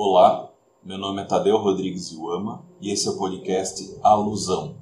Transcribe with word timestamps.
Olá, 0.00 0.48
meu 0.84 0.96
nome 0.96 1.22
é 1.22 1.24
Tadeu 1.24 1.56
Rodrigues 1.56 2.12
Iwama 2.12 2.64
e 2.80 2.92
esse 2.92 3.08
é 3.08 3.10
o 3.10 3.18
podcast 3.18 3.98
Alusão. 4.00 4.76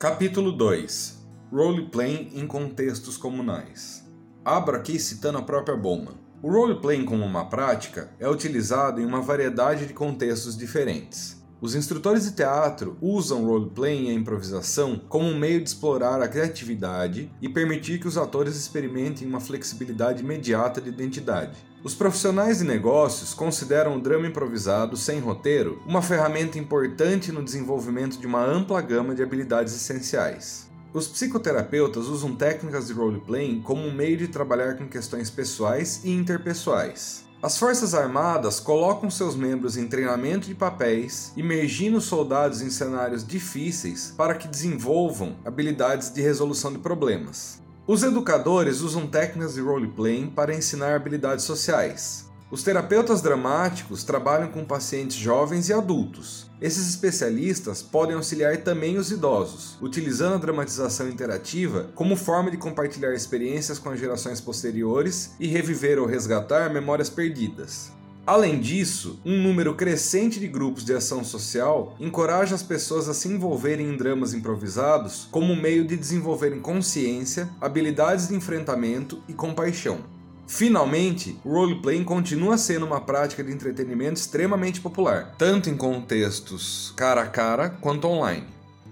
Capítulo 0.00 0.50
2 0.50 1.24
Roleplaying 1.52 2.32
em 2.34 2.44
contextos 2.44 3.16
comunais. 3.16 4.04
Abro 4.44 4.76
aqui 4.76 4.98
citando 4.98 5.38
a 5.38 5.42
própria 5.42 5.76
Bowman. 5.76 6.16
O 6.42 6.50
roleplaying 6.50 7.04
como 7.04 7.24
uma 7.24 7.44
prática 7.48 8.12
é 8.18 8.28
utilizado 8.28 9.00
em 9.00 9.06
uma 9.06 9.20
variedade 9.20 9.86
de 9.86 9.94
contextos 9.94 10.56
diferentes. 10.58 11.39
Os 11.62 11.74
instrutores 11.74 12.24
de 12.24 12.32
teatro 12.32 12.96
usam 13.02 13.44
roleplaying 13.44 14.06
e 14.06 14.10
a 14.10 14.14
improvisação 14.14 14.98
como 15.10 15.28
um 15.28 15.38
meio 15.38 15.62
de 15.62 15.68
explorar 15.68 16.22
a 16.22 16.28
criatividade 16.28 17.30
e 17.42 17.50
permitir 17.50 18.00
que 18.00 18.08
os 18.08 18.16
atores 18.16 18.56
experimentem 18.56 19.28
uma 19.28 19.40
flexibilidade 19.40 20.22
imediata 20.22 20.80
de 20.80 20.88
identidade. 20.88 21.58
Os 21.84 21.94
profissionais 21.94 22.60
de 22.60 22.64
negócios 22.64 23.34
consideram 23.34 23.96
o 23.96 24.00
drama 24.00 24.26
improvisado 24.26 24.96
sem 24.96 25.20
roteiro 25.20 25.82
uma 25.86 26.00
ferramenta 26.00 26.58
importante 26.58 27.30
no 27.30 27.44
desenvolvimento 27.44 28.18
de 28.18 28.26
uma 28.26 28.42
ampla 28.42 28.80
gama 28.80 29.14
de 29.14 29.22
habilidades 29.22 29.74
essenciais. 29.74 30.66
Os 30.94 31.06
psicoterapeutas 31.06 32.06
usam 32.06 32.34
técnicas 32.34 32.86
de 32.86 32.94
roleplaying 32.94 33.60
como 33.60 33.82
um 33.86 33.94
meio 33.94 34.16
de 34.16 34.28
trabalhar 34.28 34.78
com 34.78 34.88
questões 34.88 35.28
pessoais 35.28 36.00
e 36.04 36.10
interpessoais. 36.10 37.29
As 37.42 37.56
Forças 37.56 37.94
Armadas 37.94 38.60
colocam 38.60 39.10
seus 39.10 39.34
membros 39.34 39.78
em 39.78 39.88
treinamento 39.88 40.46
de 40.46 40.54
papéis, 40.54 41.32
imergindo 41.34 41.98
soldados 41.98 42.60
em 42.60 42.68
cenários 42.68 43.26
difíceis 43.26 44.12
para 44.14 44.34
que 44.34 44.46
desenvolvam 44.46 45.36
habilidades 45.42 46.12
de 46.12 46.20
resolução 46.20 46.70
de 46.70 46.78
problemas. 46.78 47.62
Os 47.86 48.02
educadores 48.02 48.82
usam 48.82 49.06
técnicas 49.06 49.54
de 49.54 49.62
roleplaying 49.62 50.28
para 50.28 50.54
ensinar 50.54 50.94
habilidades 50.94 51.46
sociais. 51.46 52.29
Os 52.50 52.64
terapeutas 52.64 53.22
dramáticos 53.22 54.02
trabalham 54.02 54.48
com 54.48 54.64
pacientes 54.64 55.16
jovens 55.16 55.68
e 55.68 55.72
adultos. 55.72 56.50
Esses 56.60 56.88
especialistas 56.88 57.80
podem 57.80 58.16
auxiliar 58.16 58.56
também 58.56 58.98
os 58.98 59.12
idosos, 59.12 59.78
utilizando 59.80 60.34
a 60.34 60.38
dramatização 60.38 61.08
interativa 61.08 61.90
como 61.94 62.16
forma 62.16 62.50
de 62.50 62.56
compartilhar 62.56 63.14
experiências 63.14 63.78
com 63.78 63.90
as 63.90 64.00
gerações 64.00 64.40
posteriores 64.40 65.30
e 65.38 65.46
reviver 65.46 66.00
ou 66.00 66.06
resgatar 66.06 66.72
memórias 66.72 67.08
perdidas. 67.08 67.92
Além 68.26 68.60
disso, 68.60 69.20
um 69.24 69.40
número 69.40 69.76
crescente 69.76 70.40
de 70.40 70.48
grupos 70.48 70.84
de 70.84 70.92
ação 70.92 71.22
social 71.22 71.94
encoraja 72.00 72.56
as 72.56 72.64
pessoas 72.64 73.08
a 73.08 73.14
se 73.14 73.28
envolverem 73.28 73.86
em 73.86 73.96
dramas 73.96 74.34
improvisados 74.34 75.28
como 75.30 75.54
meio 75.54 75.86
de 75.86 75.96
desenvolverem 75.96 76.58
consciência, 76.58 77.48
habilidades 77.60 78.26
de 78.26 78.34
enfrentamento 78.34 79.22
e 79.28 79.32
compaixão. 79.32 80.19
Finalmente, 80.50 81.38
o 81.44 81.52
roleplaying 81.52 82.02
continua 82.02 82.58
sendo 82.58 82.84
uma 82.84 83.00
prática 83.00 83.42
de 83.42 83.52
entretenimento 83.52 84.18
extremamente 84.18 84.80
popular, 84.80 85.32
tanto 85.38 85.70
em 85.70 85.76
contextos 85.76 86.92
cara 86.96 87.22
a 87.22 87.26
cara 87.26 87.70
quanto 87.70 88.08
online. 88.08 88.44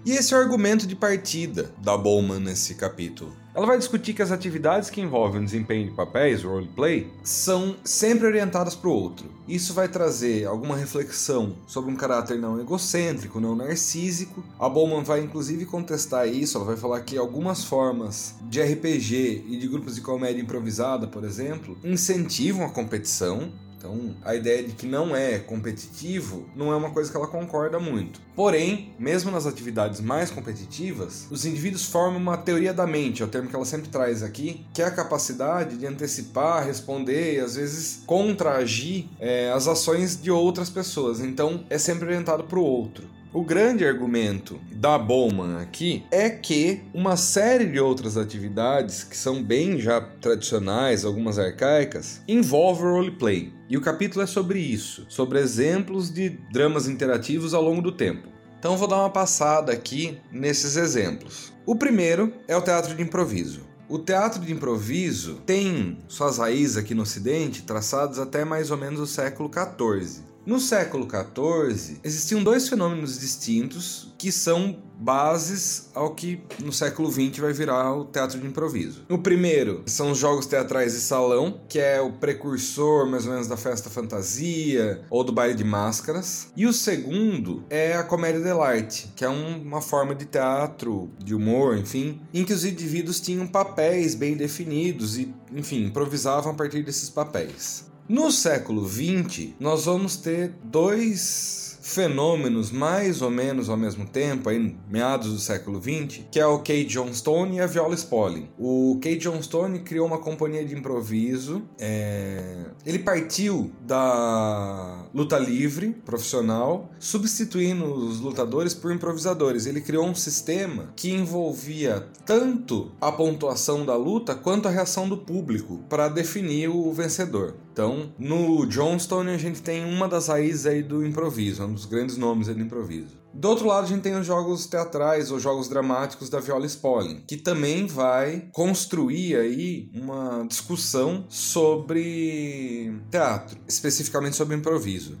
E 0.05 0.11
esse 0.11 0.33
é 0.33 0.37
o 0.37 0.39
argumento 0.39 0.87
de 0.87 0.95
partida 0.95 1.71
da 1.77 1.97
Bowman 1.97 2.39
nesse 2.39 2.75
capítulo. 2.75 3.33
Ela 3.53 3.65
vai 3.65 3.77
discutir 3.77 4.13
que 4.13 4.21
as 4.21 4.31
atividades 4.31 4.89
que 4.89 5.01
envolvem 5.01 5.41
o 5.41 5.45
desempenho 5.45 5.89
de 5.89 5.93
papéis, 5.93 6.43
roleplay, 6.43 7.11
são 7.21 7.75
sempre 7.83 8.25
orientadas 8.25 8.73
para 8.73 8.89
o 8.89 8.93
outro. 8.93 9.29
Isso 9.45 9.73
vai 9.73 9.89
trazer 9.89 10.45
alguma 10.45 10.77
reflexão 10.77 11.53
sobre 11.67 11.91
um 11.91 11.95
caráter 11.95 12.39
não 12.39 12.61
egocêntrico, 12.61 13.41
não 13.41 13.55
narcísico. 13.55 14.41
A 14.57 14.69
Bowman 14.69 15.03
vai 15.03 15.19
inclusive 15.21 15.65
contestar 15.65 16.27
isso, 16.27 16.57
ela 16.57 16.65
vai 16.65 16.77
falar 16.77 17.01
que 17.01 17.17
algumas 17.17 17.65
formas 17.65 18.35
de 18.43 18.61
RPG 18.61 19.43
e 19.49 19.57
de 19.57 19.67
grupos 19.67 19.95
de 19.95 20.01
comédia 20.01 20.41
improvisada, 20.41 21.07
por 21.07 21.25
exemplo, 21.25 21.77
incentivam 21.83 22.65
a 22.65 22.69
competição, 22.69 23.51
então, 23.79 24.13
a 24.25 24.35
ideia 24.35 24.61
de 24.61 24.73
que 24.73 24.85
não 24.85 25.15
é 25.15 25.39
competitivo 25.39 26.45
não 26.53 26.73
é 26.73 26.75
uma 26.75 26.91
coisa 26.91 27.09
que 27.09 27.15
ela 27.15 27.27
concorda 27.27 27.79
muito. 27.79 28.19
Porém, 28.35 28.93
mesmo 28.99 29.31
nas 29.31 29.45
atividades 29.45 30.01
mais 30.01 30.29
competitivas, 30.29 31.27
os 31.31 31.45
indivíduos 31.45 31.85
formam 31.85 32.19
uma 32.19 32.37
teoria 32.37 32.73
da 32.73 32.85
mente, 32.85 33.21
é 33.21 33.25
o 33.25 33.29
termo 33.29 33.47
que 33.47 33.55
ela 33.55 33.63
sempre 33.63 33.87
traz 33.87 34.21
aqui, 34.21 34.65
que 34.73 34.81
é 34.81 34.85
a 34.85 34.91
capacidade 34.91 35.77
de 35.77 35.87
antecipar, 35.87 36.65
responder 36.65 37.35
e 37.35 37.39
às 37.39 37.55
vezes 37.55 38.03
contraagir 38.05 39.05
é, 39.17 39.49
as 39.53 39.65
ações 39.65 40.21
de 40.21 40.29
outras 40.29 40.69
pessoas. 40.69 41.21
Então, 41.21 41.63
é 41.69 41.77
sempre 41.77 42.05
orientado 42.05 42.43
para 42.43 42.59
o 42.59 42.63
outro. 42.63 43.07
O 43.31 43.43
grande 43.43 43.85
argumento 43.85 44.59
da 44.71 44.97
Bowman 44.97 45.61
aqui 45.61 46.03
é 46.09 46.31
que 46.31 46.81
uma 46.91 47.15
série 47.15 47.67
de 47.67 47.79
outras 47.79 48.17
atividades 48.17 49.03
que 49.03 49.15
são 49.15 49.43
bem 49.43 49.79
já 49.79 50.01
tradicionais, 50.01 51.05
algumas 51.05 51.37
arcaicas, 51.37 52.23
envolve 52.27 52.81
roleplay. 52.81 53.53
E 53.69 53.77
o 53.77 53.81
capítulo 53.81 54.23
é 54.23 54.25
sobre 54.25 54.57
isso, 54.57 55.05
sobre 55.07 55.37
exemplos 55.37 56.11
de 56.11 56.29
dramas 56.51 56.87
interativos 56.87 57.53
ao 57.53 57.61
longo 57.61 57.83
do 57.83 57.91
tempo. 57.91 58.27
Então 58.57 58.75
vou 58.75 58.87
dar 58.87 58.97
uma 58.97 59.11
passada 59.11 59.71
aqui 59.71 60.17
nesses 60.31 60.75
exemplos. 60.75 61.53
O 61.67 61.75
primeiro 61.75 62.33
é 62.47 62.57
o 62.57 62.63
teatro 62.63 62.95
de 62.95 63.03
improviso. 63.03 63.61
O 63.87 63.99
teatro 63.99 64.41
de 64.41 64.51
improviso 64.51 65.35
tem 65.45 65.99
suas 66.07 66.39
raízes 66.39 66.77
aqui 66.77 66.95
no 66.95 67.03
Ocidente 67.03 67.61
traçadas 67.61 68.17
até 68.17 68.43
mais 68.43 68.71
ou 68.71 68.77
menos 68.77 68.99
o 68.99 69.05
século 69.05 69.51
XIV. 69.53 70.23
No 70.49 70.59
século 70.59 71.07
XIV, 71.07 71.99
existiam 72.03 72.43
dois 72.43 72.67
fenômenos 72.67 73.19
distintos 73.19 74.11
que 74.17 74.31
são 74.31 74.81
bases 74.97 75.91
ao 75.93 76.15
que 76.15 76.41
no 76.59 76.73
século 76.73 77.11
XX 77.11 77.37
vai 77.37 77.53
virar 77.53 77.93
o 77.93 78.05
teatro 78.05 78.39
de 78.39 78.47
improviso. 78.47 79.05
O 79.07 79.19
primeiro 79.19 79.83
são 79.85 80.09
os 80.09 80.17
jogos 80.17 80.47
teatrais 80.47 80.93
de 80.93 81.01
salão, 81.01 81.61
que 81.69 81.77
é 81.77 82.01
o 82.01 82.13
precursor 82.13 83.07
mais 83.07 83.27
ou 83.27 83.33
menos 83.33 83.47
da 83.47 83.55
festa 83.55 83.91
fantasia 83.91 85.03
ou 85.11 85.23
do 85.23 85.31
baile 85.31 85.53
de 85.53 85.63
máscaras. 85.63 86.47
E 86.57 86.65
o 86.65 86.73
segundo 86.73 87.63
é 87.69 87.93
a 87.93 88.03
comédia 88.03 88.41
dell'arte, 88.41 89.13
que 89.15 89.23
é 89.23 89.29
um, 89.29 89.61
uma 89.61 89.83
forma 89.83 90.15
de 90.15 90.25
teatro, 90.25 91.11
de 91.23 91.35
humor, 91.35 91.77
enfim, 91.77 92.19
em 92.33 92.43
que 92.43 92.53
os 92.53 92.65
indivíduos 92.65 93.21
tinham 93.21 93.45
papéis 93.45 94.15
bem 94.15 94.35
definidos 94.35 95.15
e, 95.15 95.31
enfim, 95.53 95.85
improvisavam 95.85 96.53
a 96.53 96.55
partir 96.55 96.81
desses 96.81 97.07
papéis. 97.07 97.88
No 98.09 98.31
século 98.31 98.89
XX, 98.89 99.49
nós 99.59 99.85
vamos 99.85 100.15
ter 100.15 100.51
dois 100.63 101.77
fenômenos 101.81 102.71
mais 102.71 103.21
ou 103.21 103.29
menos 103.29 103.69
ao 103.69 103.77
mesmo 103.77 104.05
tempo, 104.05 104.49
aí 104.49 104.75
meados 104.89 105.33
do 105.33 105.39
século 105.39 105.81
XX, 105.81 106.23
que 106.31 106.39
é 106.39 106.45
o 106.45 106.59
Kay 106.59 106.85
Johnstone 106.85 107.57
e 107.57 107.59
a 107.59 107.67
Viola 107.67 107.95
Spolin. 107.95 108.49
O 108.57 108.99
Kay 109.01 109.17
Johnstone 109.17 109.79
criou 109.79 110.07
uma 110.07 110.17
companhia 110.17 110.65
de 110.65 110.75
improviso. 110.75 111.63
É... 111.77 112.65
Ele 112.85 112.99
partiu 112.99 113.71
da 113.81 115.05
luta 115.13 115.37
livre 115.37 115.89
profissional, 116.05 116.89
substituindo 116.99 117.85
os 117.85 118.19
lutadores 118.19 118.73
por 118.73 118.91
improvisadores. 118.91 119.65
Ele 119.65 119.81
criou 119.81 120.05
um 120.05 120.15
sistema 120.15 120.91
que 120.95 121.11
envolvia 121.11 122.07
tanto 122.25 122.91
a 122.99 123.11
pontuação 123.11 123.85
da 123.85 123.95
luta 123.95 124.35
quanto 124.35 124.67
a 124.67 124.71
reação 124.71 125.07
do 125.07 125.17
público 125.17 125.83
para 125.89 126.07
definir 126.07 126.69
o 126.69 126.91
vencedor. 126.93 127.55
Então, 127.71 128.11
no 128.19 128.65
Johnstone 128.65 129.29
a 129.29 129.37
gente 129.37 129.61
tem 129.61 129.85
uma 129.85 130.07
das 130.07 130.27
raízes 130.27 130.65
aí 130.65 130.83
do 130.83 131.05
improviso, 131.05 131.63
um 131.63 131.73
dos 131.79 131.85
grandes 131.85 132.17
nomes 132.17 132.47
do 132.47 132.59
improviso. 132.59 133.17
Do 133.33 133.47
outro 133.47 133.67
lado, 133.67 133.85
a 133.85 133.87
gente 133.87 134.01
tem 134.01 134.15
os 134.19 134.25
jogos 134.25 134.65
teatrais 134.65 135.31
ou 135.31 135.39
jogos 135.39 135.69
dramáticos 135.69 136.29
da 136.29 136.39
Viola 136.39 136.65
Spolin, 136.65 137.23
que 137.27 137.37
também 137.37 137.87
vai 137.87 138.49
construir 138.51 139.35
aí 139.35 139.89
uma 139.93 140.45
discussão 140.45 141.25
sobre 141.29 142.93
teatro, 143.09 143.57
especificamente 143.67 144.35
sobre 144.35 144.55
improviso. 144.55 145.17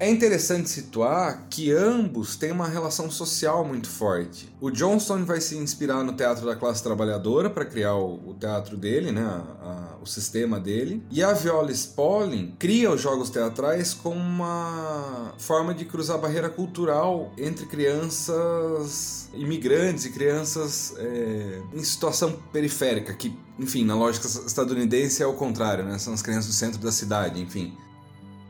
É 0.00 0.08
interessante 0.08 0.70
situar 0.70 1.46
que 1.50 1.70
ambos 1.70 2.34
têm 2.34 2.50
uma 2.50 2.66
relação 2.66 3.10
social 3.10 3.62
muito 3.62 3.86
forte. 3.86 4.48
O 4.58 4.70
Johnston 4.70 5.26
vai 5.26 5.42
se 5.42 5.58
inspirar 5.58 6.02
no 6.02 6.14
teatro 6.14 6.46
da 6.46 6.56
classe 6.56 6.82
trabalhadora 6.82 7.50
para 7.50 7.66
criar 7.66 7.94
o, 7.96 8.34
teatro 8.40 8.78
dele, 8.78 9.12
né, 9.12 9.22
a, 9.22 9.79
o 10.02 10.06
sistema 10.06 10.58
dele, 10.58 11.02
e 11.10 11.22
a 11.22 11.32
Viola 11.32 11.70
Spolin 11.72 12.54
cria 12.58 12.90
os 12.90 13.00
jogos 13.00 13.30
teatrais 13.30 13.92
como 13.94 14.18
uma 14.18 15.34
forma 15.38 15.74
de 15.74 15.84
cruzar 15.84 16.18
barreira 16.18 16.48
cultural 16.48 17.32
entre 17.36 17.66
crianças 17.66 19.28
imigrantes 19.34 20.04
e 20.04 20.10
crianças 20.10 20.94
é, 20.98 21.60
em 21.72 21.84
situação 21.84 22.32
periférica, 22.52 23.14
que, 23.14 23.36
enfim, 23.58 23.84
na 23.84 23.94
lógica 23.94 24.26
estadunidense 24.26 25.22
é 25.22 25.26
o 25.26 25.34
contrário, 25.34 25.84
né? 25.84 25.98
São 25.98 26.12
as 26.12 26.22
crianças 26.22 26.46
do 26.46 26.52
centro 26.52 26.80
da 26.80 26.90
cidade, 26.90 27.40
enfim. 27.40 27.76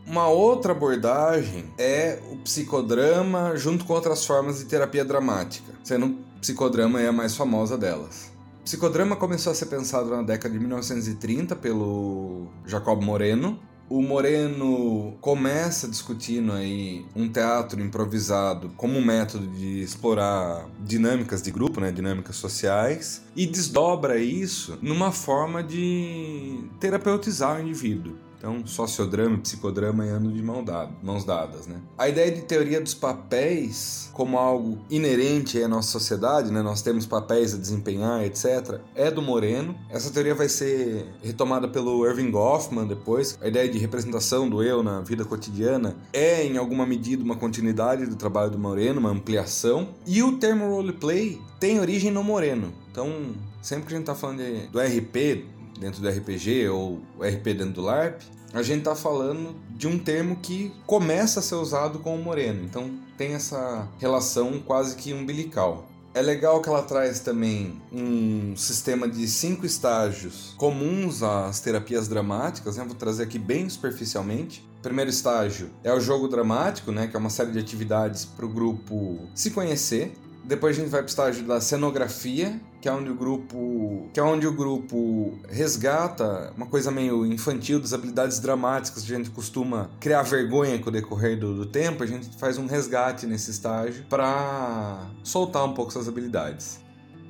Uma 0.06 0.28
outra 0.28 0.72
abordagem 0.72 1.72
é 1.78 2.18
o 2.32 2.36
psicodrama 2.38 3.56
junto 3.56 3.84
com 3.84 3.92
outras 3.92 4.24
formas 4.24 4.58
de 4.58 4.64
terapia 4.64 5.04
dramática, 5.04 5.72
sendo 5.84 6.06
o 6.06 6.40
psicodrama 6.40 7.00
é 7.00 7.08
a 7.08 7.12
mais 7.12 7.36
famosa 7.36 7.76
delas. 7.76 8.29
Psicodrama 8.64 9.16
começou 9.16 9.52
a 9.52 9.54
ser 9.54 9.66
pensado 9.66 10.10
na 10.10 10.22
década 10.22 10.52
de 10.52 10.60
1930 10.60 11.56
pelo 11.56 12.48
Jacob 12.66 13.02
Moreno. 13.02 13.58
O 13.88 14.00
Moreno 14.02 15.16
começa 15.20 15.88
discutindo 15.88 16.52
aí 16.52 17.04
um 17.16 17.28
teatro 17.28 17.80
improvisado 17.80 18.70
como 18.76 18.96
um 18.96 19.04
método 19.04 19.48
de 19.48 19.80
explorar 19.80 20.68
dinâmicas 20.78 21.42
de 21.42 21.50
grupo, 21.50 21.80
né, 21.80 21.90
dinâmicas 21.90 22.36
sociais, 22.36 23.22
e 23.34 23.46
desdobra 23.46 24.16
isso 24.18 24.78
numa 24.80 25.10
forma 25.10 25.60
de 25.60 26.62
terapeutizar 26.78 27.58
o 27.58 27.62
indivíduo. 27.62 28.29
Então, 28.40 28.66
sociodrama 28.66 29.36
e 29.36 29.40
psicodrama 29.40 30.02
andam 30.04 30.32
de 30.32 30.42
mão 30.42 30.64
dada, 30.64 30.90
mãos 31.02 31.26
dadas, 31.26 31.66
né? 31.66 31.76
A 31.98 32.08
ideia 32.08 32.32
de 32.32 32.40
teoria 32.40 32.80
dos 32.80 32.94
papéis 32.94 34.08
como 34.14 34.38
algo 34.38 34.78
inerente 34.88 35.62
à 35.62 35.68
nossa 35.68 35.90
sociedade, 35.90 36.50
né? 36.50 36.62
Nós 36.62 36.80
temos 36.80 37.04
papéis 37.04 37.52
a 37.52 37.58
desempenhar, 37.58 38.24
etc. 38.24 38.80
É 38.94 39.10
do 39.10 39.20
Moreno. 39.20 39.74
Essa 39.90 40.10
teoria 40.10 40.34
vai 40.34 40.48
ser 40.48 41.06
retomada 41.22 41.68
pelo 41.68 42.06
Irving 42.06 42.30
Goffman 42.30 42.86
depois. 42.86 43.38
A 43.42 43.48
ideia 43.48 43.68
de 43.68 43.76
representação 43.76 44.48
do 44.48 44.62
eu 44.62 44.82
na 44.82 45.02
vida 45.02 45.22
cotidiana 45.22 45.94
é, 46.10 46.42
em 46.42 46.56
alguma 46.56 46.86
medida, 46.86 47.22
uma 47.22 47.36
continuidade 47.36 48.06
do 48.06 48.16
trabalho 48.16 48.50
do 48.50 48.58
Moreno, 48.58 49.00
uma 49.00 49.10
ampliação. 49.10 49.88
E 50.06 50.22
o 50.22 50.38
termo 50.38 50.66
roleplay 50.70 51.38
tem 51.58 51.78
origem 51.78 52.10
no 52.10 52.24
Moreno. 52.24 52.72
Então, 52.90 53.34
sempre 53.60 53.88
que 53.88 53.92
a 53.92 53.96
gente 53.98 54.08
está 54.08 54.14
falando 54.14 54.38
de, 54.38 54.66
do 54.68 54.80
RP 54.80 55.59
dentro 55.80 56.02
do 56.02 56.08
RPG 56.08 56.68
ou 56.68 57.00
RP 57.18 57.54
dentro 57.56 57.72
do 57.72 57.80
LARP, 57.80 58.20
a 58.52 58.62
gente 58.62 58.80
está 58.80 58.94
falando 58.94 59.54
de 59.70 59.88
um 59.88 59.98
termo 59.98 60.36
que 60.36 60.72
começa 60.86 61.40
a 61.40 61.42
ser 61.42 61.54
usado 61.54 62.00
com 62.00 62.14
o 62.14 62.22
Moreno. 62.22 62.64
Então, 62.64 62.90
tem 63.16 63.32
essa 63.32 63.88
relação 63.98 64.60
quase 64.60 64.96
que 64.96 65.12
umbilical. 65.12 65.88
É 66.12 66.20
legal 66.20 66.60
que 66.60 66.68
ela 66.68 66.82
traz 66.82 67.20
também 67.20 67.80
um 67.92 68.56
sistema 68.56 69.08
de 69.08 69.28
cinco 69.28 69.64
estágios 69.64 70.54
comuns 70.56 71.22
às 71.22 71.60
terapias 71.60 72.08
dramáticas, 72.08 72.76
né? 72.76 72.84
Vou 72.84 72.96
trazer 72.96 73.22
aqui 73.22 73.38
bem 73.38 73.68
superficialmente. 73.68 74.68
Primeiro 74.82 75.08
estágio 75.08 75.70
é 75.84 75.92
o 75.92 76.00
jogo 76.00 76.26
dramático, 76.26 76.90
né? 76.90 77.06
Que 77.06 77.14
é 77.14 77.18
uma 77.18 77.30
série 77.30 77.52
de 77.52 77.60
atividades 77.60 78.24
para 78.24 78.44
o 78.44 78.48
grupo 78.48 79.28
se 79.36 79.52
conhecer. 79.52 80.12
Depois 80.50 80.76
a 80.76 80.80
gente 80.80 80.90
vai 80.90 81.00
para 81.00 81.06
o 81.06 81.08
estágio 81.08 81.46
da 81.46 81.60
cenografia, 81.60 82.60
que 82.80 82.88
é 82.88 82.92
onde 82.92 83.08
o 83.08 83.14
grupo, 83.14 84.10
que 84.12 84.18
é 84.18 84.22
onde 84.24 84.48
o 84.48 84.52
grupo 84.52 85.38
resgata 85.48 86.52
uma 86.56 86.66
coisa 86.66 86.90
meio 86.90 87.24
infantil 87.24 87.78
das 87.78 87.92
habilidades 87.92 88.40
dramáticas 88.40 89.04
que 89.04 89.12
a 89.12 89.16
gente 89.16 89.30
costuma 89.30 89.92
criar 90.00 90.22
vergonha 90.22 90.76
com 90.80 90.88
o 90.88 90.92
decorrer 90.92 91.38
do, 91.38 91.54
do 91.54 91.66
tempo. 91.66 92.02
A 92.02 92.06
gente 92.06 92.36
faz 92.36 92.58
um 92.58 92.66
resgate 92.66 93.28
nesse 93.28 93.52
estágio 93.52 94.04
para 94.08 95.08
soltar 95.22 95.64
um 95.64 95.72
pouco 95.72 95.92
essas 95.92 96.08
habilidades. 96.08 96.80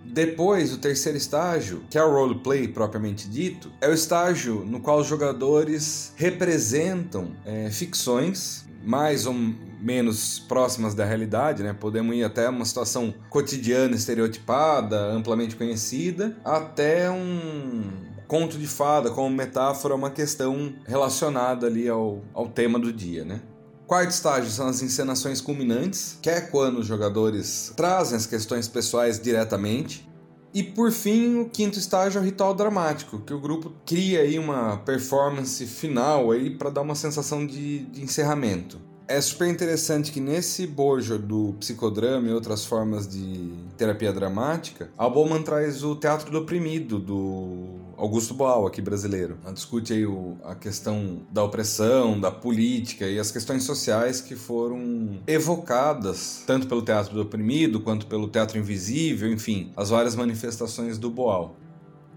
Depois, 0.02 0.72
o 0.72 0.78
terceiro 0.78 1.18
estágio, 1.18 1.82
que 1.90 1.98
é 1.98 2.02
o 2.02 2.10
roleplay 2.10 2.68
propriamente 2.68 3.28
dito, 3.28 3.70
é 3.82 3.88
o 3.90 3.92
estágio 3.92 4.64
no 4.64 4.80
qual 4.80 4.98
os 4.98 5.06
jogadores 5.06 6.14
representam 6.16 7.32
é, 7.44 7.70
ficções 7.70 8.64
mais 8.82 9.26
ou 9.26 9.34
menos 9.80 10.38
próximas 10.38 10.94
da 10.94 11.04
realidade, 11.04 11.62
né? 11.62 11.72
Podemos 11.72 12.14
ir 12.14 12.22
até 12.22 12.48
uma 12.48 12.64
situação 12.64 13.14
cotidiana, 13.28 13.96
estereotipada, 13.96 15.00
amplamente 15.06 15.56
conhecida, 15.56 16.36
até 16.44 17.10
um 17.10 17.82
conto 18.28 18.58
de 18.58 18.66
fada 18.66 19.10
como 19.10 19.34
metáfora, 19.34 19.94
uma 19.94 20.10
questão 20.10 20.72
relacionada 20.86 21.66
ali 21.66 21.88
ao, 21.88 22.22
ao 22.32 22.48
tema 22.48 22.78
do 22.78 22.92
dia, 22.92 23.24
né? 23.24 23.40
Quarto 23.86 24.10
estágio 24.10 24.50
são 24.50 24.68
as 24.68 24.82
encenações 24.82 25.40
culminantes, 25.40 26.16
que 26.22 26.30
é 26.30 26.40
quando 26.40 26.78
os 26.78 26.86
jogadores 26.86 27.72
trazem 27.76 28.16
as 28.16 28.26
questões 28.26 28.68
pessoais 28.68 29.20
diretamente. 29.20 30.08
E 30.54 30.62
por 30.62 30.92
fim, 30.92 31.40
o 31.40 31.48
quinto 31.48 31.76
estágio 31.76 32.18
é 32.18 32.22
o 32.22 32.24
ritual 32.24 32.54
dramático, 32.54 33.18
que 33.20 33.34
o 33.34 33.40
grupo 33.40 33.72
cria 33.84 34.20
aí 34.20 34.38
uma 34.38 34.76
performance 34.78 35.66
final 35.66 36.30
aí 36.30 36.50
para 36.50 36.70
dar 36.70 36.82
uma 36.82 36.94
sensação 36.94 37.44
de, 37.44 37.80
de 37.86 38.02
encerramento 38.02 38.89
é 39.10 39.20
super 39.20 39.48
interessante 39.48 40.12
que 40.12 40.20
nesse 40.20 40.68
bojo 40.68 41.18
do 41.18 41.52
psicodrama 41.58 42.28
e 42.28 42.32
outras 42.32 42.64
formas 42.64 43.08
de 43.08 43.52
terapia 43.76 44.12
dramática, 44.12 44.88
a 44.96 45.08
Bowman 45.08 45.42
traz 45.42 45.82
o 45.82 45.96
teatro 45.96 46.30
do 46.30 46.38
oprimido 46.38 46.96
do 47.00 47.80
Augusto 47.96 48.34
Boal, 48.34 48.68
aqui 48.68 48.80
brasileiro. 48.80 49.36
Ela 49.42 49.52
discute 49.52 49.92
aí 49.92 50.06
o, 50.06 50.36
a 50.44 50.54
questão 50.54 51.22
da 51.28 51.42
opressão, 51.42 52.20
da 52.20 52.30
política 52.30 53.04
e 53.04 53.18
as 53.18 53.32
questões 53.32 53.64
sociais 53.64 54.20
que 54.20 54.36
foram 54.36 55.18
evocadas 55.26 56.44
tanto 56.46 56.68
pelo 56.68 56.80
teatro 56.80 57.12
do 57.12 57.22
oprimido 57.22 57.80
quanto 57.80 58.06
pelo 58.06 58.28
teatro 58.28 58.58
invisível, 58.58 59.30
enfim, 59.32 59.72
as 59.76 59.90
várias 59.90 60.14
manifestações 60.14 60.98
do 60.98 61.10
Boal. 61.10 61.56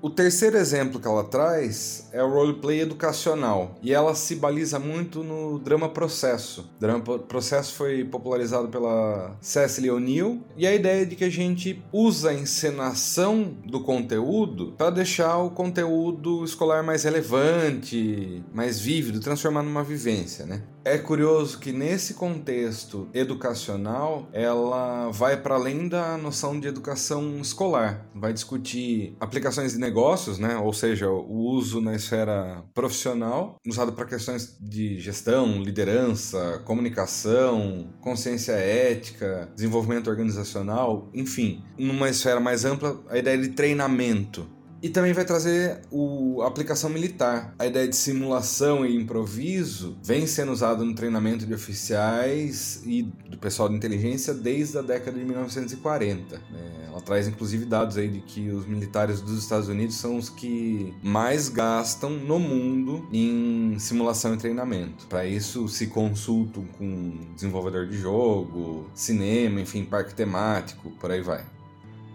O 0.04 0.10
terceiro 0.10 0.58
exemplo 0.58 1.00
que 1.00 1.08
ela 1.08 1.24
traz 1.24 2.10
é 2.12 2.22
o 2.22 2.30
roleplay 2.30 2.82
educacional 2.82 3.78
e 3.82 3.94
ela 3.94 4.14
se 4.14 4.36
baliza 4.36 4.78
muito 4.78 5.24
no 5.24 5.58
drama 5.58 5.88
processo. 5.88 6.70
O 6.76 6.80
drama 6.82 7.20
processo 7.20 7.74
foi 7.76 8.04
popularizado 8.04 8.68
pela 8.68 9.38
Cecily 9.40 9.90
O'Neill 9.90 10.42
e 10.58 10.68
a 10.68 10.76
ideia 10.76 11.04
é 11.04 11.06
de 11.06 11.16
que 11.16 11.24
a 11.24 11.30
gente 11.30 11.82
usa 11.90 12.32
a 12.32 12.34
encenação 12.34 13.56
do 13.66 13.80
conteúdo 13.80 14.74
para 14.78 14.90
deixar 14.90 15.38
o 15.38 15.52
conteúdo 15.52 16.44
escolar 16.44 16.84
mais 16.84 17.06
relevante, 17.06 18.44
mais 18.54 18.82
vívido, 18.82 19.22
transformar 19.22 19.64
numa 19.64 19.86
vivência, 19.86 20.46
né? 20.46 20.64
É 20.86 20.98
curioso 20.98 21.60
que 21.60 21.72
nesse 21.72 22.14
contexto 22.14 23.08
educacional 23.14 24.28
ela 24.34 25.10
vai 25.12 25.38
para 25.38 25.56
além 25.56 25.88
da 25.88 26.18
noção 26.18 26.60
de 26.60 26.68
educação 26.68 27.40
escolar, 27.40 28.06
vai 28.14 28.34
discutir 28.34 29.16
aplicações 29.18 29.72
de 29.72 29.80
negócios, 29.94 30.40
né? 30.40 30.57
ou 30.57 30.74
seja, 30.74 31.07
o 31.07 31.51
uso 31.51 31.80
na 31.80 31.95
esfera 31.95 32.66
profissional, 32.74 33.57
usado 33.68 33.94
para 33.94 34.06
questões 34.06 34.57
de 34.60 35.00
gestão, 35.00 35.62
liderança, 35.62 36.60
comunicação, 36.66 37.94
consciência 38.01 38.54
ética, 38.54 39.51
desenvolvimento 39.56 40.10
organizacional, 40.10 41.12
enfim, 41.13 41.63
numa 41.78 42.10
esfera 42.10 42.40
mais 42.40 42.66
ampla, 42.66 43.00
a 43.07 43.19
ideia 43.19 43.38
de 43.38 43.50
treinamento 43.50 44.48
e 44.83 44.89
também 44.89 45.13
vai 45.13 45.24
trazer 45.24 45.80
o, 45.89 46.41
a 46.41 46.47
aplicação 46.47 46.89
militar. 46.89 47.56
A 47.57 47.65
ideia 47.65 47.88
de 47.88 47.95
simulação 47.95 48.85
e 48.85 48.94
improviso 48.94 49.97
vem 50.03 50.27
sendo 50.27 50.51
usada 50.51 50.83
no 50.83 50.94
treinamento 50.94 51.45
de 51.45 51.53
oficiais 51.53 52.83
e 52.85 53.03
do 53.03 53.38
pessoal 53.38 53.69
de 53.69 53.75
inteligência 53.75 54.33
desde 54.33 54.77
a 54.77 54.81
década 54.81 55.18
de 55.18 55.24
1940. 55.24 56.35
É, 56.35 56.88
ela 56.88 57.00
traz 57.00 57.30
inclusive 57.30 57.63
dados 57.63 57.95
aí 57.95 58.09
de 58.09 58.19
que 58.19 58.50
os 58.50 58.65
militares 58.65 59.21
dos 59.21 59.39
Estados 59.39 59.69
Unidos 59.69 59.95
são 59.95 60.18
os 60.18 60.30
que 60.30 60.94
mais 61.01 61.47
gastam 61.47 62.09
no 62.09 62.38
mundo 62.38 63.07
em 63.13 63.80
simulação 63.80 64.33
e 64.33 64.38
treinamento. 64.38 65.07
Para 65.07 65.25
isso 65.25 65.65
se 65.69 65.88
consultam 65.88 66.65
com 66.77 67.33
desenvolvedor 67.33 67.88
de 67.88 67.97
jogo, 67.97 68.89
cinema, 68.94 69.62
enfim, 69.62 69.85
parque 69.85 70.13
temático, 70.13 70.91
por 71.00 71.09
aí 71.09 71.21
vai. 71.21 71.53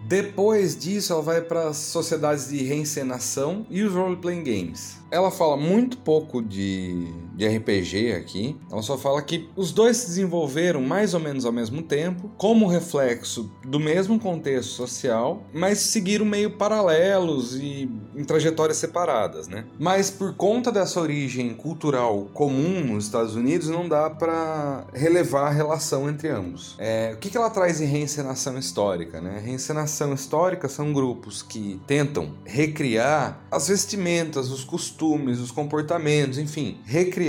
Depois 0.06 0.76
disso, 0.76 1.12
ela 1.12 1.22
vai 1.22 1.40
para 1.40 1.68
as 1.68 1.76
sociedades 1.76 2.48
de 2.48 2.62
reencenação 2.62 3.66
e 3.68 3.82
os 3.82 3.92
role-playing 3.92 4.42
games. 4.42 4.98
Ela 5.10 5.30
fala 5.30 5.56
muito 5.56 5.98
pouco 5.98 6.42
de, 6.42 7.12
de 7.38 7.46
RPG 7.46 8.12
aqui. 8.12 8.56
Ela 8.70 8.82
só 8.82 8.98
fala 8.98 9.22
que 9.22 9.48
os 9.56 9.72
dois 9.72 9.96
se 9.96 10.06
desenvolveram 10.08 10.82
mais 10.82 11.14
ou 11.14 11.20
menos 11.20 11.44
ao 11.44 11.52
mesmo 11.52 11.82
tempo, 11.82 12.30
como 12.36 12.66
reflexo 12.66 13.50
do 13.64 13.78
mesmo 13.78 14.18
contexto 14.18 14.70
social, 14.70 15.42
mas 15.54 15.78
seguiram 15.78 16.26
meio 16.26 16.50
paralelos 16.50 17.54
e 17.56 17.88
em 18.16 18.24
trajetórias 18.24 18.78
separadas, 18.78 19.46
né? 19.48 19.64
Mas 19.78 20.10
por 20.10 20.34
conta 20.34 20.72
dessa 20.72 21.00
origem 21.00 21.54
cultural 21.54 22.28
comum 22.34 22.84
nos 22.84 23.04
Estados 23.04 23.36
Unidos, 23.36 23.68
não 23.68 23.88
dá 23.88 24.10
para 24.10 24.84
relevar 24.92 25.46
a 25.46 25.50
relação 25.50 26.08
entre 26.08 26.28
ambos. 26.28 26.74
É, 26.78 27.12
o 27.14 27.18
que, 27.18 27.30
que 27.30 27.36
ela 27.36 27.50
traz 27.50 27.80
em 27.80 27.86
reencenação 27.86 28.58
histórica, 28.58 29.20
né? 29.20 29.40
Reencenação 29.44 30.12
histórica 30.12 30.68
são 30.68 30.92
grupos 30.92 31.40
que 31.40 31.80
tentam 31.86 32.34
recriar 32.44 33.40
as 33.50 33.68
vestimentas, 33.68 34.50
os 34.50 34.64
costumes 34.64 34.88
costumes, 34.98 35.38
os 35.38 35.50
comportamentos, 35.50 36.38
enfim, 36.38 36.78
recriar, 36.84 37.27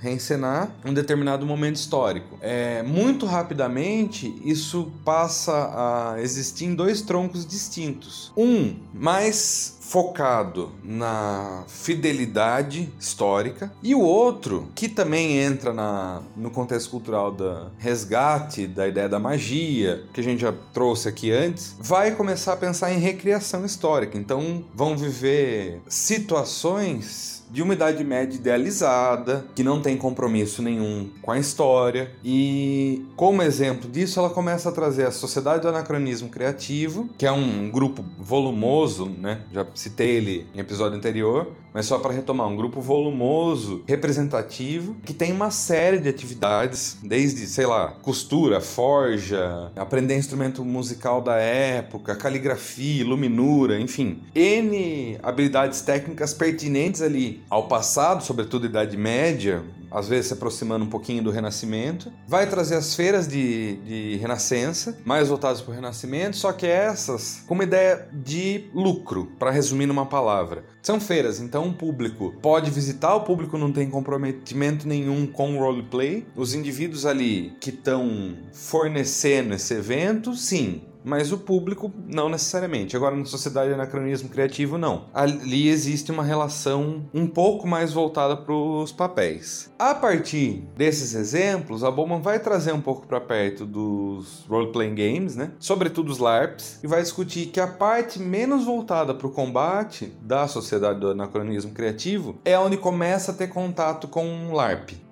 reencenar 0.00 0.70
um 0.84 0.92
determinado 0.92 1.46
momento 1.46 1.76
histórico. 1.76 2.38
É, 2.40 2.82
muito 2.82 3.26
rapidamente, 3.26 4.34
isso 4.44 4.92
passa 5.04 5.52
a 5.52 6.22
existir 6.22 6.66
em 6.66 6.74
dois 6.74 7.02
troncos 7.02 7.46
distintos. 7.46 8.32
Um 8.36 8.76
mais 8.92 9.77
focado 9.88 10.70
na 10.84 11.64
fidelidade 11.66 12.92
histórica 13.00 13.72
e 13.82 13.94
o 13.94 14.00
outro 14.00 14.68
que 14.74 14.86
também 14.86 15.38
entra 15.38 15.72
na, 15.72 16.20
no 16.36 16.50
contexto 16.50 16.90
cultural 16.90 17.32
da 17.32 17.68
resgate 17.78 18.66
da 18.66 18.86
ideia 18.86 19.08
da 19.08 19.18
magia 19.18 20.04
que 20.12 20.20
a 20.20 20.24
gente 20.24 20.42
já 20.42 20.52
trouxe 20.74 21.08
aqui 21.08 21.32
antes 21.32 21.74
vai 21.80 22.14
começar 22.14 22.52
a 22.52 22.56
pensar 22.56 22.92
em 22.92 22.98
recriação 22.98 23.64
histórica 23.64 24.18
então 24.18 24.62
vão 24.74 24.94
viver 24.94 25.80
situações 25.88 27.38
de 27.50 27.62
uma 27.62 27.72
Idade 27.72 28.04
Média 28.04 28.36
idealizada, 28.36 29.46
que 29.54 29.62
não 29.62 29.80
tem 29.80 29.96
compromisso 29.96 30.62
nenhum 30.62 31.08
com 31.22 31.30
a 31.30 31.38
história. 31.38 32.10
E 32.22 33.06
como 33.16 33.42
exemplo 33.42 33.90
disso, 33.90 34.18
ela 34.18 34.30
começa 34.30 34.68
a 34.68 34.72
trazer 34.72 35.06
a 35.06 35.10
Sociedade 35.10 35.62
do 35.62 35.68
Anacronismo 35.68 36.28
Criativo, 36.28 37.08
que 37.16 37.26
é 37.26 37.32
um 37.32 37.70
grupo 37.70 38.04
volumoso, 38.18 39.06
né? 39.06 39.40
Já 39.52 39.64
citei 39.78 40.16
ele 40.16 40.46
em 40.52 40.58
episódio 40.58 40.98
anterior, 40.98 41.52
mas 41.72 41.86
só 41.86 42.00
para 42.00 42.12
retomar, 42.12 42.48
um 42.48 42.56
grupo 42.56 42.80
volumoso, 42.80 43.84
representativo, 43.86 44.96
que 45.04 45.14
tem 45.14 45.32
uma 45.32 45.52
série 45.52 45.98
de 45.98 46.08
atividades, 46.08 46.98
desde, 47.00 47.46
sei 47.46 47.64
lá, 47.64 47.92
costura, 48.02 48.60
forja, 48.60 49.70
aprender 49.76 50.16
instrumento 50.16 50.64
musical 50.64 51.20
da 51.22 51.36
época, 51.36 52.16
caligrafia, 52.16 53.02
iluminura, 53.02 53.78
enfim, 53.78 54.20
N 54.34 55.16
habilidades 55.22 55.80
técnicas 55.82 56.34
pertinentes 56.34 57.00
ali 57.00 57.40
ao 57.48 57.68
passado, 57.68 58.24
sobretudo 58.24 58.66
Idade 58.66 58.96
Média, 58.96 59.62
às 59.90 60.08
vezes 60.08 60.26
se 60.26 60.32
aproximando 60.34 60.84
um 60.84 60.88
pouquinho 60.88 61.22
do 61.22 61.30
Renascimento. 61.30 62.12
Vai 62.26 62.48
trazer 62.48 62.76
as 62.76 62.94
feiras 62.94 63.26
de, 63.26 63.76
de 63.76 64.16
Renascença, 64.16 64.98
mais 65.04 65.28
voltadas 65.28 65.60
para 65.60 65.72
o 65.72 65.74
Renascimento, 65.74 66.36
só 66.36 66.52
que 66.52 66.66
essas 66.66 67.42
com 67.46 67.54
uma 67.54 67.64
ideia 67.64 68.08
de 68.12 68.70
lucro, 68.74 69.32
para 69.38 69.50
resumir 69.50 69.86
numa 69.86 70.06
palavra. 70.06 70.64
São 70.82 71.00
feiras, 71.00 71.40
então 71.40 71.68
o 71.68 71.74
público 71.74 72.34
pode 72.40 72.70
visitar, 72.70 73.14
o 73.14 73.22
público 73.22 73.58
não 73.58 73.72
tem 73.72 73.90
comprometimento 73.90 74.86
nenhum 74.86 75.26
com 75.26 75.56
o 75.56 75.60
roleplay. 75.60 76.26
Os 76.36 76.54
indivíduos 76.54 77.04
ali 77.06 77.56
que 77.60 77.70
estão 77.70 78.36
fornecendo 78.52 79.54
esse 79.54 79.74
evento, 79.74 80.34
sim, 80.34 80.82
mas 81.08 81.32
o 81.32 81.38
público 81.38 81.90
não 82.06 82.28
necessariamente. 82.28 82.96
Agora, 82.96 83.16
na 83.16 83.24
sociedade 83.24 83.68
de 83.68 83.74
anacronismo 83.74 84.28
criativo, 84.28 84.76
não. 84.76 85.06
Ali 85.14 85.68
existe 85.68 86.12
uma 86.12 86.22
relação 86.22 87.08
um 87.14 87.26
pouco 87.26 87.66
mais 87.66 87.92
voltada 87.92 88.36
para 88.36 88.52
os 88.52 88.92
papéis. 88.92 89.72
A 89.78 89.94
partir 89.94 90.64
desses 90.76 91.14
exemplos, 91.14 91.82
a 91.82 91.90
Bowman 91.90 92.20
vai 92.20 92.38
trazer 92.38 92.72
um 92.72 92.80
pouco 92.80 93.06
para 93.06 93.20
perto 93.20 93.64
dos 93.64 94.44
role-playing 94.48 94.94
games, 94.94 95.34
né? 95.34 95.52
Sobretudo 95.58 96.10
os 96.10 96.18
LARPs, 96.18 96.80
e 96.82 96.86
vai 96.86 97.02
discutir 97.02 97.46
que 97.46 97.60
a 97.60 97.66
parte 97.66 98.20
menos 98.20 98.64
voltada 98.64 99.14
para 99.14 99.26
o 99.26 99.30
combate 99.30 100.12
da 100.20 100.46
sociedade 100.46 101.00
do 101.00 101.10
anacronismo 101.10 101.72
criativo 101.72 102.38
é 102.44 102.58
onde 102.58 102.76
começa 102.76 103.32
a 103.32 103.34
ter 103.34 103.48
contato 103.48 104.06
com 104.08 104.26
um 104.26 104.52
LARP. 104.52 105.07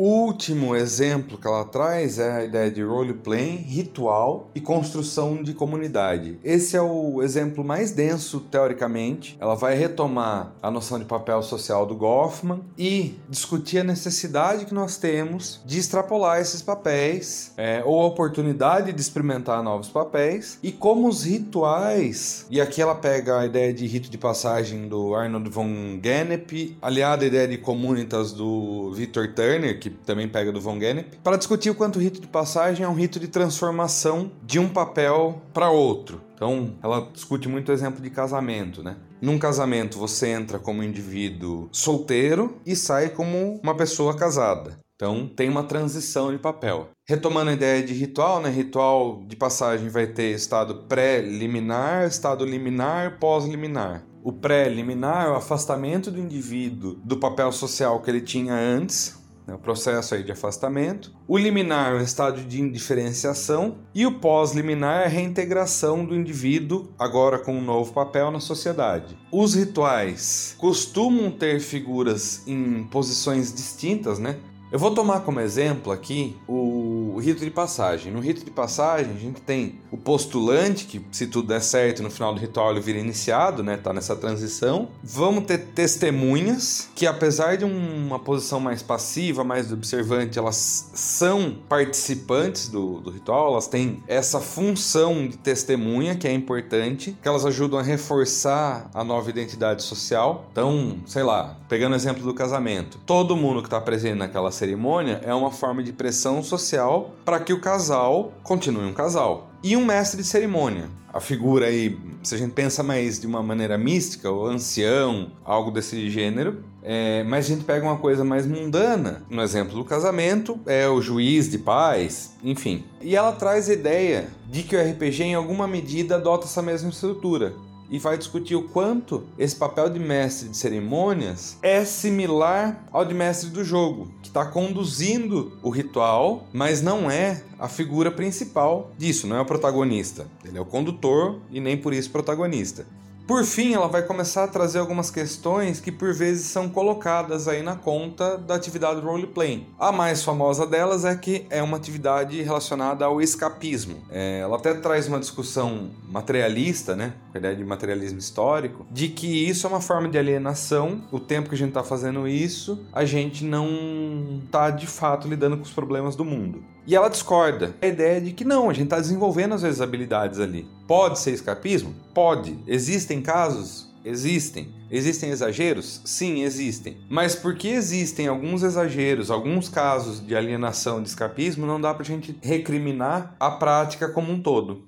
Último 0.00 0.76
exemplo 0.76 1.36
que 1.36 1.48
ela 1.48 1.64
traz 1.64 2.20
é 2.20 2.30
a 2.30 2.44
ideia 2.44 2.70
de 2.70 2.80
role-playing, 2.84 3.56
ritual 3.56 4.48
e 4.54 4.60
construção 4.60 5.42
de 5.42 5.52
comunidade. 5.52 6.38
Esse 6.44 6.76
é 6.76 6.80
o 6.80 7.20
exemplo 7.20 7.64
mais 7.64 7.90
denso, 7.90 8.38
teoricamente. 8.38 9.36
Ela 9.40 9.56
vai 9.56 9.74
retomar 9.74 10.52
a 10.62 10.70
noção 10.70 11.00
de 11.00 11.04
papel 11.04 11.42
social 11.42 11.84
do 11.84 11.96
Goffman 11.96 12.60
e 12.78 13.18
discutir 13.28 13.78
a 13.78 13.82
necessidade 13.82 14.66
que 14.66 14.72
nós 14.72 14.98
temos 14.98 15.60
de 15.66 15.80
extrapolar 15.80 16.40
esses 16.40 16.62
papéis 16.62 17.52
é, 17.56 17.82
ou 17.84 18.00
a 18.00 18.06
oportunidade 18.06 18.92
de 18.92 19.00
experimentar 19.00 19.64
novos 19.64 19.88
papéis 19.88 20.60
e 20.62 20.70
como 20.70 21.08
os 21.08 21.24
rituais. 21.24 22.46
E 22.48 22.60
aqui 22.60 22.80
ela 22.80 22.94
pega 22.94 23.40
a 23.40 23.46
ideia 23.46 23.74
de 23.74 23.84
rito 23.84 24.08
de 24.08 24.16
passagem 24.16 24.86
do 24.86 25.16
Arnold 25.16 25.50
von 25.50 25.98
Gennep, 26.00 26.76
aliada 26.80 27.24
à 27.24 27.26
ideia 27.26 27.48
de 27.48 27.58
comunitas 27.58 28.30
do 28.30 28.92
Victor 28.94 29.34
Turner, 29.34 29.80
que 29.80 29.87
que 29.96 30.04
também 30.04 30.28
pega 30.28 30.52
do 30.52 30.60
Von 30.60 30.78
Gennep, 30.78 31.18
para 31.22 31.36
discutir 31.36 31.70
o 31.70 31.74
quanto 31.74 31.96
o 31.96 32.02
rito 32.02 32.20
de 32.20 32.26
passagem 32.26 32.84
é 32.84 32.88
um 32.88 32.94
rito 32.94 33.18
de 33.18 33.28
transformação 33.28 34.30
de 34.44 34.58
um 34.58 34.68
papel 34.68 35.42
para 35.52 35.70
outro. 35.70 36.20
Então, 36.34 36.74
ela 36.82 37.08
discute 37.12 37.48
muito 37.48 37.70
o 37.70 37.72
exemplo 37.72 38.00
de 38.00 38.10
casamento, 38.10 38.82
né? 38.82 38.96
Num 39.20 39.38
casamento, 39.38 39.98
você 39.98 40.28
entra 40.28 40.58
como 40.58 40.84
indivíduo 40.84 41.68
solteiro 41.72 42.58
e 42.64 42.76
sai 42.76 43.08
como 43.08 43.60
uma 43.62 43.74
pessoa 43.74 44.14
casada. 44.14 44.78
Então, 44.94 45.28
tem 45.28 45.48
uma 45.48 45.64
transição 45.64 46.32
de 46.32 46.38
papel. 46.38 46.88
Retomando 47.08 47.50
a 47.50 47.54
ideia 47.54 47.82
de 47.82 47.92
ritual, 47.94 48.40
né? 48.40 48.50
Ritual 48.50 49.22
de 49.26 49.36
passagem 49.36 49.88
vai 49.88 50.06
ter 50.08 50.34
estado 50.34 50.86
pré-liminar, 50.88 52.06
estado 52.06 52.44
liminar, 52.44 53.18
pós-liminar. 53.18 54.04
O 54.24 54.32
pré-liminar 54.32 55.26
é 55.26 55.30
o 55.30 55.36
afastamento 55.36 56.10
do 56.10 56.20
indivíduo 56.20 56.94
do 57.04 57.16
papel 57.16 57.50
social 57.52 58.00
que 58.02 58.10
ele 58.10 58.20
tinha 58.20 58.54
antes, 58.54 59.16
né, 59.48 59.54
o 59.54 59.58
processo 59.58 60.14
aí 60.14 60.22
de 60.22 60.30
afastamento. 60.30 61.10
O 61.26 61.38
liminar 61.38 61.92
é 61.92 61.94
o 61.96 62.02
estado 62.02 62.42
de 62.42 62.60
indiferenciação 62.60 63.78
e 63.94 64.04
o 64.04 64.20
pós-liminar 64.20 65.02
é 65.02 65.04
a 65.06 65.08
reintegração 65.08 66.04
do 66.04 66.14
indivíduo 66.14 66.92
agora 66.98 67.38
com 67.38 67.56
um 67.56 67.64
novo 67.64 67.94
papel 67.94 68.30
na 68.30 68.40
sociedade. 68.40 69.16
Os 69.32 69.54
rituais 69.54 70.54
costumam 70.58 71.30
ter 71.30 71.60
figuras 71.60 72.46
em 72.46 72.84
posições 72.84 73.52
distintas, 73.52 74.18
né? 74.18 74.36
Eu 74.70 74.78
vou 74.78 74.90
tomar 74.90 75.20
como 75.20 75.40
exemplo 75.40 75.90
aqui 75.90 76.36
o, 76.46 77.18
rito 77.18 77.44
de 77.44 77.50
passagem. 77.50 78.12
No 78.12 78.20
rito 78.20 78.44
de 78.44 78.50
passagem, 78.50 79.12
a 79.12 79.18
gente 79.18 79.40
tem 79.40 79.80
o 79.90 79.96
postulante, 79.96 80.84
que 80.84 81.04
se 81.10 81.26
tudo 81.26 81.48
der 81.48 81.60
certo, 81.60 82.02
no 82.02 82.10
final 82.10 82.34
do 82.34 82.40
ritual 82.40 82.70
ele 82.70 82.80
vira 82.80 82.98
iniciado, 82.98 83.62
né? 83.62 83.76
Tá 83.76 83.92
nessa 83.92 84.14
transição. 84.14 84.88
Vamos 85.02 85.44
ter 85.44 85.58
testemunhas, 85.58 86.88
que 86.94 87.06
apesar 87.06 87.56
de 87.56 87.64
uma 87.64 88.18
posição 88.18 88.60
mais 88.60 88.82
passiva, 88.82 89.42
mais 89.42 89.72
observante, 89.72 90.38
elas 90.38 90.90
são 90.94 91.56
participantes 91.68 92.68
do, 92.68 93.00
do 93.00 93.10
ritual, 93.10 93.52
elas 93.52 93.66
têm 93.66 94.02
essa 94.06 94.40
função 94.40 95.26
de 95.26 95.36
testemunha, 95.38 96.14
que 96.14 96.28
é 96.28 96.32
importante, 96.32 97.16
que 97.20 97.28
elas 97.28 97.44
ajudam 97.44 97.78
a 97.78 97.82
reforçar 97.82 98.90
a 98.94 99.02
nova 99.02 99.28
identidade 99.30 99.82
social. 99.82 100.46
Então, 100.52 100.98
sei 101.06 101.22
lá, 101.22 101.56
pegando 101.68 101.92
o 101.92 101.96
exemplo 101.96 102.22
do 102.22 102.34
casamento, 102.34 102.98
todo 103.06 103.36
mundo 103.36 103.60
que 103.60 103.66
está 103.66 103.80
presente 103.80 104.18
naquela 104.18 104.50
cerimônia 104.58 105.20
é 105.24 105.32
uma 105.32 105.50
forma 105.50 105.82
de 105.82 105.92
pressão 105.92 106.42
social 106.42 107.14
para 107.24 107.38
que 107.38 107.52
o 107.52 107.60
casal 107.60 108.32
continue 108.42 108.84
um 108.84 108.92
casal. 108.92 109.50
E 109.62 109.76
um 109.76 109.84
mestre 109.84 110.22
de 110.22 110.28
cerimônia. 110.28 110.88
A 111.12 111.20
figura 111.20 111.66
aí, 111.66 111.98
se 112.22 112.34
a 112.34 112.38
gente 112.38 112.52
pensa 112.52 112.82
mais 112.82 113.18
de 113.18 113.26
uma 113.26 113.42
maneira 113.42 113.78
mística, 113.78 114.30
o 114.30 114.46
ancião, 114.46 115.32
algo 115.44 115.70
desse 115.70 116.08
gênero, 116.10 116.62
é, 116.82 117.24
mas 117.24 117.46
a 117.46 117.48
gente 117.48 117.64
pega 117.64 117.84
uma 117.84 117.96
coisa 117.96 118.24
mais 118.24 118.46
mundana, 118.46 119.22
no 119.28 119.42
exemplo 119.42 119.74
do 119.74 119.84
casamento, 119.84 120.60
é 120.66 120.88
o 120.88 121.00
juiz 121.00 121.50
de 121.50 121.58
paz, 121.58 122.36
enfim. 122.42 122.84
E 123.00 123.16
ela 123.16 123.32
traz 123.32 123.68
a 123.68 123.72
ideia 123.72 124.28
de 124.48 124.62
que 124.62 124.76
o 124.76 124.80
RPG, 124.80 125.22
em 125.24 125.34
alguma 125.34 125.66
medida, 125.66 126.16
adota 126.16 126.44
essa 126.44 126.62
mesma 126.62 126.90
estrutura 126.90 127.54
e 127.90 127.98
vai 127.98 128.18
discutir 128.18 128.54
o 128.54 128.68
quanto 128.68 129.24
esse 129.38 129.56
papel 129.56 129.88
de 129.88 129.98
mestre 129.98 130.48
de 130.48 130.56
cerimônias 130.56 131.56
é 131.62 131.84
similar 131.84 132.84
ao 132.92 133.04
de 133.04 133.14
mestre 133.14 133.50
do 133.50 133.64
jogo, 133.64 134.10
que 134.22 134.28
está 134.28 134.44
conduzindo 134.44 135.58
o 135.62 135.70
ritual, 135.70 136.46
mas 136.52 136.82
não 136.82 137.10
é 137.10 137.42
a 137.58 137.68
figura 137.68 138.10
principal 138.10 138.90
disso, 138.96 139.26
não 139.26 139.36
é 139.36 139.40
o 139.40 139.46
protagonista. 139.46 140.26
Ele 140.44 140.58
é 140.58 140.60
o 140.60 140.64
condutor 140.64 141.40
e 141.50 141.60
nem 141.60 141.76
por 141.76 141.92
isso 141.92 142.10
protagonista. 142.10 142.86
Por 143.28 143.44
fim, 143.44 143.74
ela 143.74 143.88
vai 143.88 144.00
começar 144.00 144.44
a 144.44 144.48
trazer 144.48 144.78
algumas 144.78 145.10
questões 145.10 145.80
que 145.80 145.92
por 145.92 146.14
vezes 146.14 146.46
são 146.46 146.66
colocadas 146.66 147.46
aí 147.46 147.62
na 147.62 147.76
conta 147.76 148.38
da 148.38 148.54
atividade 148.54 149.02
roleplay. 149.02 149.66
A 149.78 149.92
mais 149.92 150.24
famosa 150.24 150.66
delas 150.66 151.04
é 151.04 151.14
que 151.14 151.44
é 151.50 151.62
uma 151.62 151.76
atividade 151.76 152.40
relacionada 152.40 153.04
ao 153.04 153.20
escapismo. 153.20 153.98
É, 154.10 154.38
ela 154.38 154.56
até 154.56 154.72
traz 154.72 155.08
uma 155.08 155.20
discussão 155.20 155.90
materialista, 156.08 156.96
né, 156.96 157.12
a 157.34 157.36
ideia 157.36 157.54
de 157.54 157.62
materialismo 157.66 158.18
histórico, 158.18 158.86
de 158.90 159.08
que 159.08 159.46
isso 159.46 159.66
é 159.66 159.68
uma 159.68 159.82
forma 159.82 160.08
de 160.08 160.16
alienação. 160.16 161.02
O 161.12 161.20
tempo 161.20 161.50
que 161.50 161.54
a 161.54 161.58
gente 161.58 161.68
está 161.68 161.84
fazendo 161.84 162.26
isso, 162.26 162.82
a 162.94 163.04
gente 163.04 163.44
não 163.44 164.40
está 164.42 164.70
de 164.70 164.86
fato 164.86 165.28
lidando 165.28 165.58
com 165.58 165.64
os 165.64 165.72
problemas 165.72 166.16
do 166.16 166.24
mundo. 166.24 166.64
E 166.88 166.96
ela 166.96 167.10
discorda. 167.10 167.76
A 167.82 167.86
ideia 167.86 168.18
de 168.18 168.32
que 168.32 168.46
não, 168.46 168.70
a 168.70 168.72
gente 168.72 168.84
está 168.84 168.98
desenvolvendo 168.98 169.54
às 169.54 169.60
vezes 169.60 169.82
habilidades 169.82 170.40
ali. 170.40 170.66
Pode 170.86 171.18
ser 171.18 171.32
escapismo? 171.32 171.94
Pode. 172.14 172.58
Existem 172.66 173.20
casos? 173.20 173.92
Existem. 174.02 174.72
Existem 174.90 175.28
exageros? 175.28 176.00
Sim, 176.02 176.44
existem. 176.44 176.96
Mas 177.10 177.34
porque 177.34 177.68
existem 177.68 178.26
alguns 178.26 178.62
exageros, 178.62 179.30
alguns 179.30 179.68
casos 179.68 180.26
de 180.26 180.34
alienação, 180.34 181.02
de 181.02 181.10
escapismo, 181.10 181.66
não 181.66 181.78
dá 181.78 181.92
pra 181.92 182.02
gente 182.02 182.34
recriminar 182.40 183.36
a 183.38 183.50
prática 183.50 184.10
como 184.10 184.32
um 184.32 184.40
todo. 184.40 184.86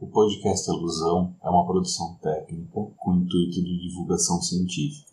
O 0.00 0.08
podcast 0.08 0.68
Alusão 0.68 1.36
é 1.44 1.48
uma 1.48 1.64
produção 1.64 2.18
técnica 2.20 2.72
com 2.96 3.14
intuito 3.14 3.62
de 3.62 3.88
divulgação 3.88 4.42
científica. 4.42 5.12